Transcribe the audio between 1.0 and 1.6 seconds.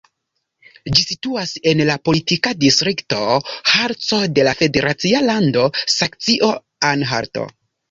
situas